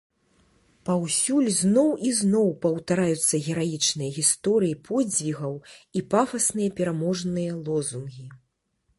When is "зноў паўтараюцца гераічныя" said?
2.19-4.09